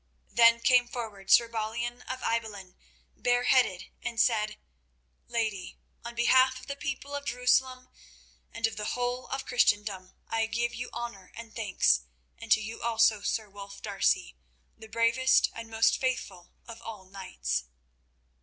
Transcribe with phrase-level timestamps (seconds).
[0.31, 2.75] Then came forward Sir Balian of Ibelin,
[3.15, 4.57] bareheaded, and said:
[5.27, 7.87] "Lady, on behalf of the people of Jerusalem
[8.51, 12.01] and of the whole of Christendom, I give you honour and thanks,
[12.39, 14.35] and to you also, Sir Wulf D'Arcy,
[14.75, 17.65] the bravest and most faithful of all knights."